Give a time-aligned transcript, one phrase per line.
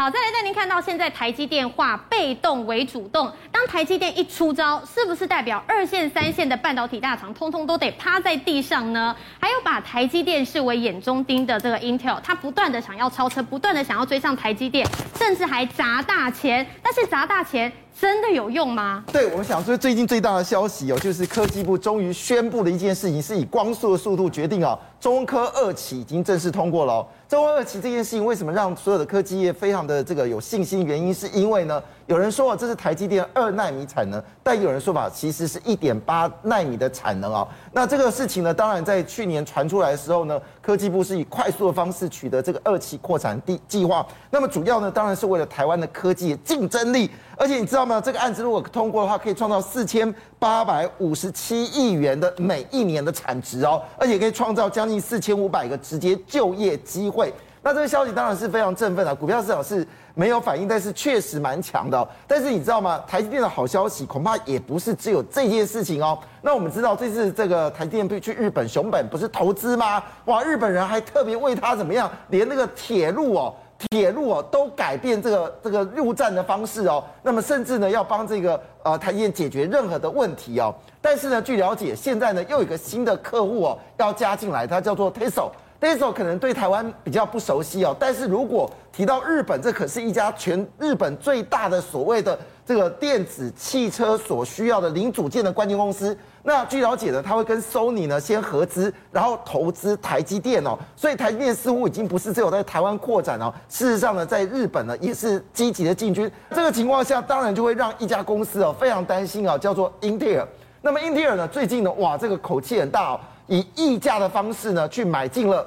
[0.00, 9.14] 好，再来带您看到现在台积电化被动为主动，当台积电一出招，是不是代表二线、三线的半导体大厂通通都得趴在地上呢？
[9.38, 14.88] 还有把台积电视为眼中钉的这个 Intel，它不断的想要超车，不断的想要追上台积电，
[15.18, 17.70] 甚至还砸大钱，但是砸大钱。
[18.00, 19.04] 真的有用吗？
[19.12, 27.06] 对，我们想说最近最大的消息哦，就是科技部终于宣布了一件事情，是以光速的速度决定啊，中科二期已经正式通过了。
[27.28, 30.86] 中科二期这件事情为什么让所有的科技业非常的这个有信心？
[30.86, 37.46] 原因是因为呢，有人说这是台积电二纳米产能，但有人说法其实是一点八纳米的产能啊。
[37.72, 44.06] 那这个事情呢，当然在去年传出来的时候呢，科技部是以快速的方式取得这个二期扩产地计划。
[44.30, 47.10] 那么主要呢，当然是为了台湾的科技竞争力。
[47.36, 47.98] 而且你知道吗？
[47.98, 57.32] 这个案子如果通过的话，可以创造四千八百五十七亿元的每一年的产值哦，而且可以创造将近四千五百个直接就业机会。
[57.62, 62.08] 那这个消息当然是非常振奋的，股票市场是没有反应，但是确实蛮强的。
[62.26, 63.02] 但是你知道吗？
[63.06, 66.18] 台积电的好消息恐怕也不是只有这件事情哦。
[66.40, 70.02] 那我们知道这次这个台积电去日本熊本不是投资吗？
[70.24, 73.54] 哇，日本人还特别为他怎么样，连那个铁路哦。
[73.90, 80.74] 铁路哦，都改变这个这个入站的方式哦，那么甚至呢要帮这个呃台积电解决任何的问题哦。
[81.00, 85.50] 但是呢，据了解，现在呢又有一个新的客户哦要加进来，它叫做 Tesla。
[85.80, 96.14] Tesla 可能对台湾比较不熟悉哦，但是如果提到日本，这可是一家全日本最大的所谓的这个电子汽车所需要的零组件的关键公司。
[96.42, 106.30] 那据了解呢，他会跟 Sony 呢先合资，然后投资台积电哦，所以台积电似乎已经不是只有在台湾扩展哦，事实上呢，在日本呢也是积极的进军。
[106.50, 110.46] 这个情况下，当然就会让一家公司哦非常担心哦，叫做英特尔。
[110.82, 113.20] 那么英特尔呢，最近呢，哇，这个口气很大哦，
[113.50, 115.66] 以溢价的方式呢去买进了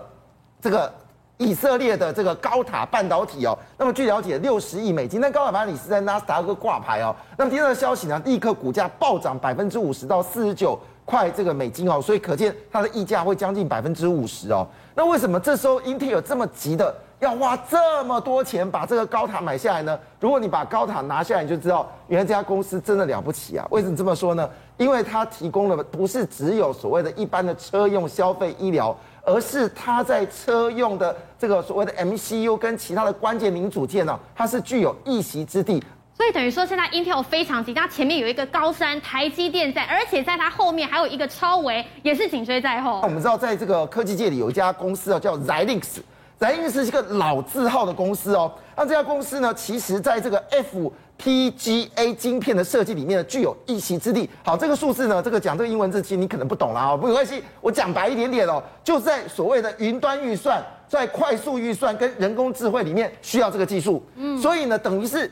[0.59, 0.91] 这个。
[1.39, 7.13] 以色列的这个高塔半导体哦，那么据了解六十亿美金，但高塔半导体是在纳斯达克挂牌哦。
[7.35, 14.65] 那么第二个消息呢，立刻股价暴涨百分之五十到四十九块这个美金哦，所以可见它的溢价会将近百分之五十哦。
[14.95, 19.99] 那为什么这时候英特尔这么急的要花这么多钱把这个高塔买下来呢？
[20.19, 23.67] 如果你把高塔拿下来，你就知道原来这家公司真的了不起啊！
[23.71, 24.47] 为什么这么说呢？
[24.77, 28.95] 因为它提供了不是只有所谓的一般的车用消费医疗。
[29.25, 35.81] 而是它在车用的这个所谓的 MCU 跟其他的关键零组件呢，它是具有一席之地。
[36.13, 42.99] 所以等于说，现在 Intel 非常急，它前面有一个高山，台积电在，而且在它后面还有一个超微，也是紧追在后。
[43.01, 48.51] 我们知道，在这个科技界里有一家公司啊，叫 Xilinx，Xilinx 是一个老字号的公司哦。
[48.75, 50.91] 那这家公司呢，其实在这个 F
[51.23, 54.29] PGA 晶片的设计里面呢，具有一席之地。
[54.43, 64.03] 好，这个数字呢，这个讲这个英文字，其实你可能不懂了啊，没关系，我讲白一点点哦，就在所谓的云端运算，在快速运算跟人工智慧里面需要这个技术。
[64.15, 65.31] 嗯，所以呢，等于是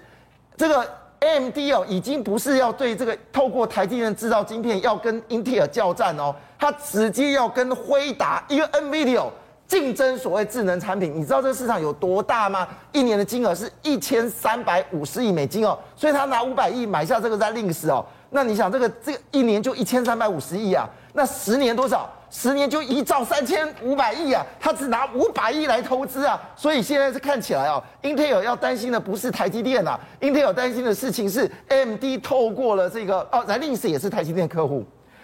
[0.56, 0.88] 这个
[1.20, 9.26] AMD 哦，已经不是要对这个透过台积电制造晶片要跟英特尔交战哦，它直接要跟辉达一个 NVIDIA。
[9.72, 12.68] 竞争所谓智能产品，你知道这个市场有多大吗？
[12.92, 22.10] 一年的金额是一千三百五十亿美金哦，所以他拿五百亿买下这个 Xilinx 哦，那你想这个这一年就一千三百五十亿啊，那十年多少？
[22.30, 34.84] 十年就一兆三千五百亿啊，他只拿五百亿来投资啊，所以现在是看起来哦，Intel 要担心的不是台积电啊，Intel 担心的事情是 AMD 透过了这个哦，Xilinx 也是台积电客户，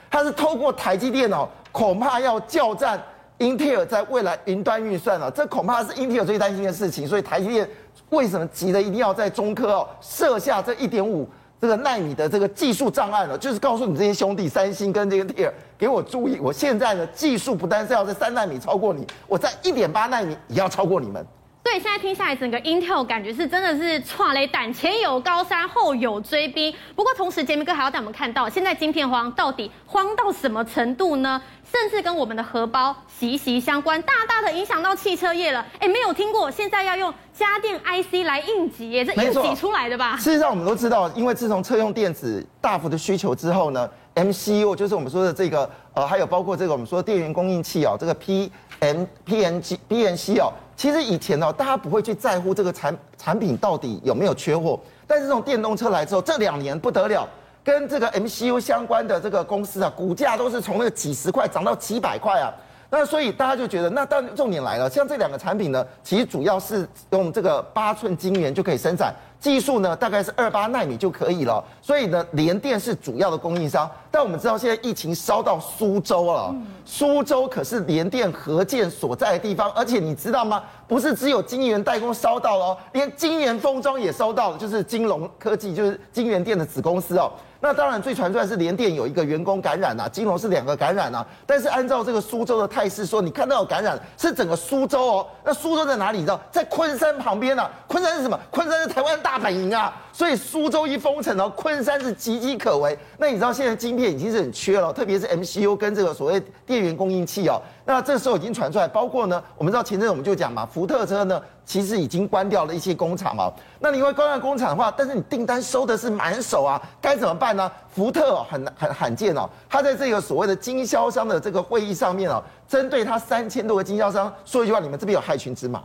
[0.09, 2.97] 他是透过台积电哦，恐怕要叫战。
[3.39, 7.07] 英特尔在未来云端运算啊，这恐怕是英特尔最担心的事情。
[7.07, 7.69] 所以台积电
[8.09, 11.27] 为什么急着一定要在中科哦设下这一点五
[11.59, 13.37] 这个纳米的这个技术障碍呢？
[13.37, 21.25] 就是告诉你这些兄弟，三星跟这个英特尔，给我注意，我现在的技术不单是要在三纳米超过你，我在一点八纳米也要超过你们。
[21.69, 26.73] 对，现在听下来，整个 Intel 感觉是真的是剉咧等，前有高山，后有追兵。
[26.95, 31.41] 不过同时，杰明哥还要带我们看到，现在晶片荒到底荒到什么程度呢？
[31.69, 35.63] 甚至跟我们的荷包息息相关，大大的影响到汽车业了。
[35.79, 40.15] 哎，没有听过，现在要用家电 IC 来应急，也是应急出来的吧？
[40.15, 50.53] 事实上，我们都知道，因为自从车用电子大幅的需求之后呢，MCU 就是我们说的这个，呃，还有包括这个我们说的电源供应器哦，这个 PM、PNG、BNC 哦。
[50.77, 57.27] 其实以前哦，大家不会去在乎这个产产品到底有没有缺货，但是这种电动车来之后，这两年不得了，
[57.63, 62.53] 跟这个 MCU 相关的这个公司啊，股价都是从那个几十块涨到几百块啊。
[62.89, 69.13] 那所以大家就觉得，那但重点来了，像这两个产品呢，其实主要是用这个八寸晶圆就可以生产，
[69.47, 71.63] 技术呢大概是二八纳米就可以了。
[71.81, 73.89] 所以呢，联电是主要的供应商。
[74.11, 76.53] 但我们知道现在疫情烧到苏州了，
[76.83, 80.61] 苏州可是联电核建所在的地方，而且你知道吗？
[80.85, 87.31] 不是只有晶圆代工烧到了哦，连晶圆封装也烧到了，就是金龙科技，就是晶圆店的子公司哦。
[87.59, 91.25] 那当然，最传出来是联电有一个员工感染啊，金融是两个感染啊。
[91.45, 95.27] 但是按照这个苏州的态势说，你看到有感染是整个苏州哦。
[95.43, 96.19] 那苏州在哪里？
[96.19, 97.69] 你知道，在昆山旁边啊。
[97.87, 98.39] 昆山是什么？
[98.51, 99.95] 昆山是台湾大本营啊。
[100.13, 102.97] 所以苏州一封城哦，昆山是岌岌可危。
[103.17, 107.61] 那你知道现在晶片已经是很缺了，特别是 MCU 跟这个所谓电源供应器哦。
[107.87, 113.49] 那这时候已经传出来，包括呢，我们知道前阵我们就讲嘛，福特车呢其实已经关掉了一些工厂嘛。
[113.79, 117.71] 那你因为关掉工厂的话，但是你订单收的是满手啊，该怎么办呢？
[117.89, 125.81] 福特很很罕见哦，他在这个所谓的经销商的这个会议上面哦，针对他三千多个经销商说一句话：你们这边有害群之马，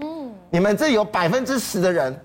[0.00, 2.18] 嗯，你们这有百分之十的人。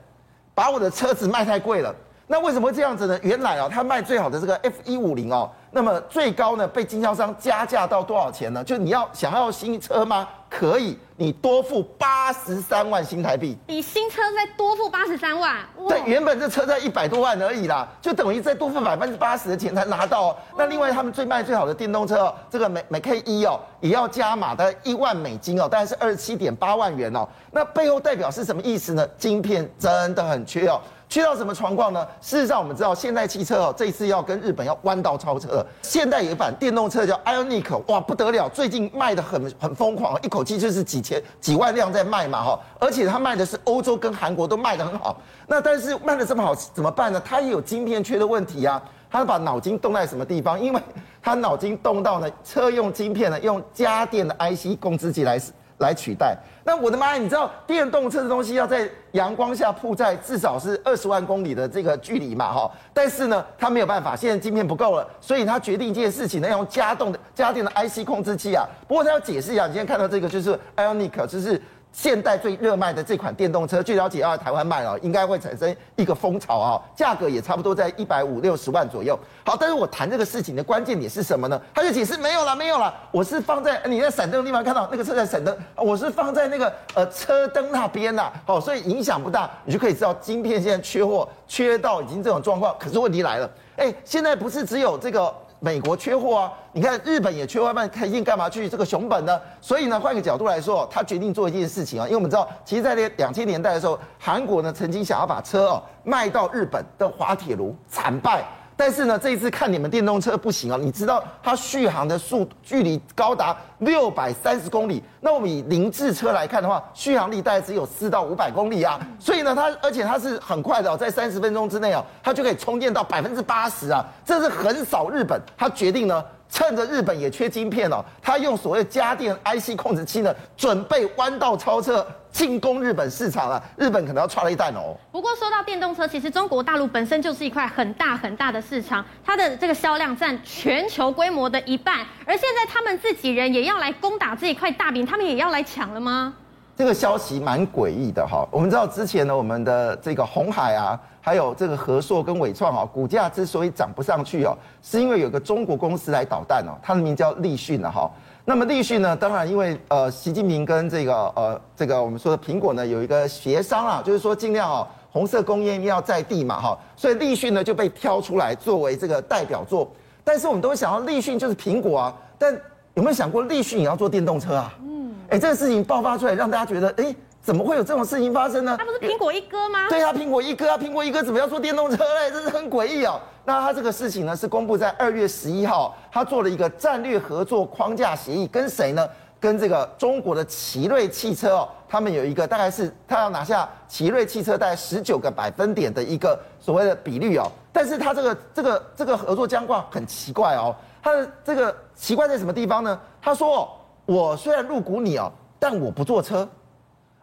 [0.57, 1.94] 把我的车子卖太贵了，
[2.27, 3.19] 那为什么会这样子呢？
[3.22, 8.63] 原来啊，他卖最好的这个 F 一五零哦，那么最高呢被经销商加价到多少钱呢？
[8.63, 10.25] 就你要想要新车吗？
[10.50, 15.57] 可以，你多付八十三万新台币，比新车再多付八十三万。
[15.89, 20.38] 对，原本这车在一百多万而已啦，就等于再多付百分之八十的钱才拿到哦。
[20.57, 27.27] 那另外他们最卖最好的电动车哦，这个 Macan E 哦，也要加码的一万美金哦，大概是二十七点八万元哦。
[27.51, 29.06] 那背后代表是什么意思呢？
[29.18, 30.80] 晶片真的很缺哦。
[31.15, 32.06] 去到什么状况呢？
[32.19, 35.65] 事实上，我们知道现代汽车哦，这次要跟日本要弯道超车了。
[35.81, 42.59] 现代有一版电动车叫 IONIQ，哇，不得了，最近卖得很很疯狂，一口气就是几千几万辆在卖嘛哈。
[42.81, 45.15] 而且它卖的是欧洲跟韩国都卖得很好。
[45.47, 47.21] 那但是卖得这么好怎么办呢？
[47.23, 48.83] 它也有晶片缺的问题啊。
[49.09, 50.59] 他把脑筋动在什么地方？
[50.59, 50.81] 因为
[51.23, 55.39] 他脑筋动到呢，车用晶片呢，用家电的 IC 工资机来
[55.77, 56.38] 来取代。
[56.63, 57.22] 那我的妈呀！
[57.22, 62.72] 你知道电动车的东西要在阳光下铺在至少是二十万公里的这个距离嘛，哈。
[62.94, 68.66] 但是呢，他没有办法，现在晶片不够了，所以他决定一件事情呢，要用家动的家电的 IC 控制器啊。
[68.88, 71.62] 不过他要解释一下，你今天看到这个就是 IONIQ，就是。
[71.95, 79.18] 现代最热卖的这款电动车，据了解要台湾卖了，应该会产生一个风潮啊，价格也差不多在一百五六十万左右。
[79.45, 81.59] 好，但是我谈这个事情的关键点是什么呢？
[81.74, 92.75] 他就解释没有了，没有了，我是放在你在闪灯的地方看到那个车在闪灯，我是放在那个呃车灯那边呐，好，所以影响不大，你就可以知道晶片现在缺货，缺到已经这种状况。
[92.77, 95.33] 可是问题来了，哎，现在不是只有这个。
[95.65, 99.41] 美国缺货啊，你看日本也缺货，那开心干嘛去这个熊本呢？
[99.59, 108.44] 所以呢，换个角度来说，他决定做一件事情啊，因为我们知道，其实，在那两千年代的时候，韩国呢曾经想要把车哦卖到日本的滑铁卢，惨败。
[108.77, 110.77] 但是呢，这一次看你们电动车不行啊！
[110.80, 119.00] 你知道它续航的速距离高达六百三十公里，那我们以凌志车来看的话，续航力大概只有四到五百公里啊。
[119.19, 125.42] 所以呢，它而且它是很快的哦，在三十分钟之内哦，它就可以充电到百分之八十啊，这是很少日本。
[125.57, 126.24] 它决定呢。
[126.50, 133.62] 趁着日本也缺晶片哦，他用所谓家电 IC 控制器呢，准备弯道超车进攻日本市场了。
[133.77, 134.95] 日本可能要踹了一弹哦。
[135.12, 142.06] 不过说到电动车，其实中国大陆本身就是一块很大很大的市场，它的这个销量占全球规模的一半。
[142.25, 146.33] 而现在他们自己人也要来攻打这一块大饼，他们也要来抢了吗？
[146.77, 148.48] 这个消息蛮诡异的哈。
[148.51, 151.00] 我们知道之前呢，我们的这个红海啊。
[151.25, 158.07] 还有这个和硕跟伟创啊，股价之所以涨不上去哦，是因为有个中国公司来捣蛋哦，它的名叫立讯了哈。
[158.45, 169.91] 那么立讯呢，当然因为呃习近平跟这个呃这个我们说的苹果呢有一个协商啊，就是说尽量哦红色工业一定要在地嘛哈，所以立讯呢就被挑出来作为这个代表作。
[170.24, 172.55] 但是我们都会想到立讯就是苹果啊，但
[172.96, 174.74] 有没有想过立讯也要做电动车啊？
[174.82, 177.16] 嗯，哎，这个事情爆发出来，让大家觉得哎。
[177.46, 178.75] 怎么会有这种事情发生呢？
[178.75, 179.88] 他不是苹果一哥吗？
[179.88, 182.32] 对啊，苹果一哥啊，苹果一哥怎么要做电动车嘞？
[182.34, 183.22] 这是很诡异哦。
[183.44, 189.08] 那他这个事情呢，是公布在二月十一号，他做了一个战略合作框架协议，跟谁呢？
[189.40, 197.52] 跟这个中国的奇瑞汽车哦，他们有一个大概是他要拿下奇瑞汽车大概十九个百分点的一个所谓的比率哦。
[197.72, 203.00] 但是他这个这个这个合作僵化很奇怪哦，他的这个奇怪在什么地方呢？
[203.21, 206.50] 他说，我虽然入股你哦，但我不坐车。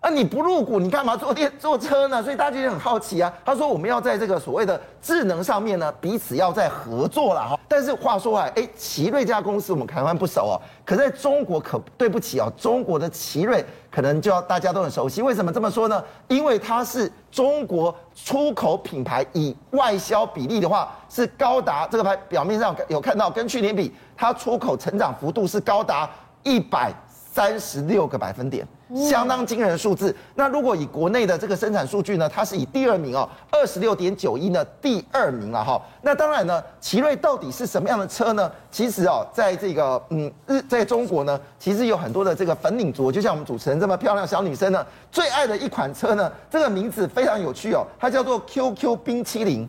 [0.02, 2.20] 啊，你不入股，你干嘛坐电坐车呢？
[2.20, 3.32] 所以大家就很好奇啊。
[3.44, 7.60] 他说，我们要在这个所谓的智能上面呢，彼此要再合作了哈。
[7.68, 15.22] 但是话说回来，哎，奇瑞这家公司我们台湾不熟哦，可在中国可对不起哦，中国的奇瑞可能就要大家都很熟悉。
[15.22, 16.02] 为什么这么说呢？
[16.26, 26.10] 因为它是中国出口品牌，以外销比例的话是高达这个牌表面上有看到，跟去年比，它出口成长幅度是高达
[26.42, 28.66] 一百三十六个百分点。
[29.08, 30.14] 相当惊人的数字。
[30.34, 35.80] 那如果以国内的这个生产数据呢，它是以第二名哦，二十六点九一呢，第二名了哈。
[36.02, 38.50] 那当然呢，奇瑞到底是什么样的车呢？
[38.70, 49.68] 其实哦，在这个嗯日，在中国呢，其实有很多的这个粉领族，就像我们主持人这么漂亮小女生呢，最爱的一款车呢，这个名字非常有趣哦，它叫做 QQ 冰淇淋。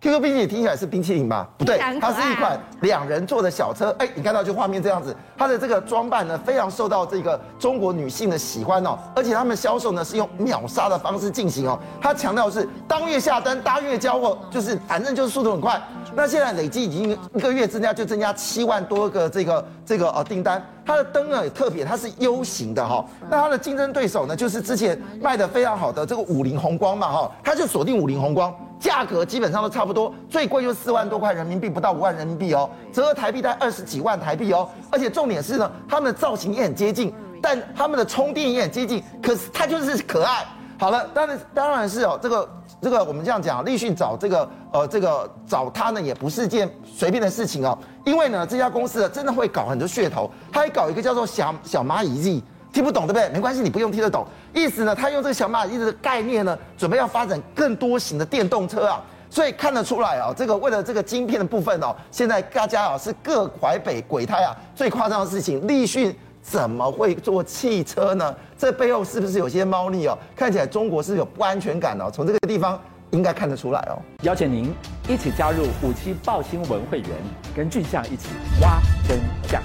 [0.00, 1.48] QQ 冰淇淋听起来是冰淇淋吧？
[1.58, 3.92] 不对，它是一款两人坐的小车。
[3.98, 8.96] 哎，你看到就画面这样子，它的这个装扮呢，非常受到这个中国女性的喜欢哦。
[9.16, 11.76] 而且他们销售呢是用秒杀的方式进行哦。
[12.00, 15.82] 它强调是当月下单，当月交货，就是反正就是速度很快。
[16.14, 20.64] 那现在累计已经一个月增加就增加七万多个这个这个呃订单。
[20.86, 23.04] 它的灯呢也特别，它是 U 型的哈。
[23.28, 28.54] 那它的竞争对手呢，就是之前卖的非常好的这个五菱宏光嘛哈，它就锁定五菱宏光。
[28.78, 34.68] 价格基本上都差不多，最贵就四万多块人民币，不到五万人民币哦，折合台币大概二十几万台币哦。
[34.90, 40.46] 而且重点是呢，他们的造型也很接近，但他们的充电也很接近，可是它就是可爱。
[40.78, 42.48] 好了，当然当然是哦，这个
[42.80, 52.42] 这个我们这样讲，立讯找这个呃这个找他呢，也不是件随便的事情哦，因为呢这家公司真的会搞很多噱头，他还搞一个叫做小小蚂蚁 Z。
[52.72, 53.28] 听不懂对不对？
[53.30, 54.26] 没关系，你不用听得懂。
[54.52, 59.02] 意思呢，他用这个小蚂蚁的概念呢，准备要发展更多型的电动车啊。
[59.30, 64.56] 所以看得出来啊，这个为了这个晶片的部分哦，现在大家啊是各怀北鬼胎啊。
[64.74, 68.34] 最夸张的事情，立讯怎么会做汽车呢？
[68.56, 70.16] 这背后是不是有些猫腻哦？
[70.34, 72.10] 看起来中国是有不安全感哦。
[72.10, 74.00] 从这个地方应该看得出来哦。
[74.22, 74.72] 邀请您
[75.06, 77.10] 一起加入五七爆新闻会员，
[77.54, 78.28] 跟俊相一起
[78.62, 79.60] 挖真相。